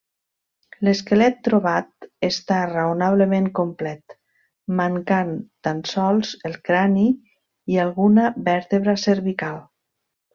L'esquelet 0.85 1.35
trobat 1.47 2.07
està 2.27 2.57
raonablement 2.71 3.49
complet, 3.59 4.15
mancant 4.81 5.29
tan 5.67 5.83
sols 5.93 6.31
el 6.51 6.57
crani 6.71 7.05
i 7.75 7.81
alguna 7.89 8.25
vèrtebra 8.49 8.97
cervical. 9.07 9.61